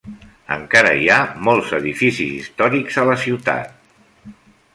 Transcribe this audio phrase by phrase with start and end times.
[0.53, 1.17] Encara hi ha
[1.49, 3.79] molts edificis històrics de la ciutat.